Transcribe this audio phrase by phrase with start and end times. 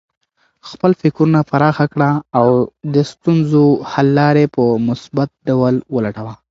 [0.69, 2.09] خپل فکرونه پراخه کړه
[2.39, 2.47] او
[2.93, 6.33] د ستونزو حل لارې په مثبت ډول ولټوه.